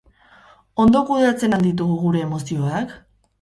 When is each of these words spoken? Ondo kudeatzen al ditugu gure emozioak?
Ondo 0.83 1.01
kudeatzen 1.09 1.53
al 1.59 1.67
ditugu 1.67 1.99
gure 2.07 2.25
emozioak? 2.29 2.97